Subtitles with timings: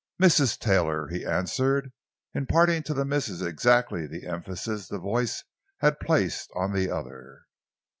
[0.19, 0.57] "Mrs.
[0.57, 1.91] Taylor," he answered,
[2.33, 5.43] imparting to the "Mrs." exactly the emphasis the voice
[5.81, 7.41] had placed on the other.